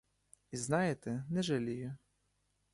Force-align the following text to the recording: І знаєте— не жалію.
І 0.51 0.57
знаєте— 0.57 1.23
не 1.29 1.43
жалію. 1.43 1.97